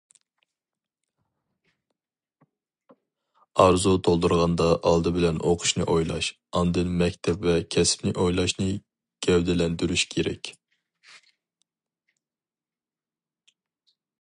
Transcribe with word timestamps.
ئارزۇ 3.63 3.93
تولدۇرغاندا 4.07 4.69
ئالدى 4.91 5.13
بىلەن 5.19 5.37
ئوقۇشنى 5.51 5.87
ئويلاش، 5.95 6.31
ئاندىن 6.61 6.97
مەكتەپ 7.03 7.45
ۋە 7.49 7.55
كەسىپنى 7.77 8.15
ئويلاشنى 8.25 8.71
گەۋدىلەندۈرۈش 9.29 10.07
كېرەك. 10.15 10.53